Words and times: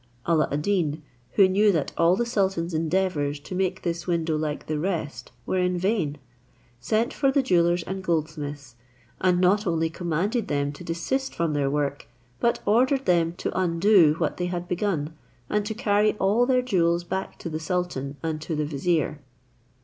A]]a 0.25 0.47
ad 0.51 0.63
Deen, 0.63 1.03
who 1.33 1.47
knew 1.47 1.71
that 1.71 1.91
all 1.95 2.15
the 2.15 2.25
sultan's 2.25 2.73
endeavours 2.73 3.39
to 3.41 3.53
make 3.53 3.83
this 3.83 4.07
window 4.07 4.35
like 4.35 4.65
the 4.65 4.79
rest 4.79 5.31
were 5.45 5.59
in 5.59 5.77
vain, 5.77 6.17
sent 6.79 7.13
for 7.13 7.31
the 7.31 7.43
jewellers 7.43 7.83
and 7.83 8.03
goldsmiths, 8.03 8.73
and 9.19 9.39
not 9.39 9.67
only 9.67 9.91
commanded 9.91 10.47
them 10.47 10.71
to 10.71 10.83
desist 10.83 11.35
from 11.35 11.53
their 11.53 11.69
work, 11.69 12.07
but 12.39 12.61
ordered 12.65 13.05
them 13.05 13.33
to 13.33 13.51
undo 13.55 14.15
what 14.17 14.37
they 14.37 14.47
had 14.47 14.67
begun, 14.67 15.13
and 15.51 15.67
to 15.67 15.75
carry 15.75 16.13
all 16.15 16.47
their 16.47 16.63
jewels 16.63 17.03
back 17.03 17.37
to 17.37 17.47
the 17.47 17.59
sultan 17.59 18.17
and 18.23 18.41
to 18.41 18.55
the 18.55 18.65
vizier. 18.65 19.19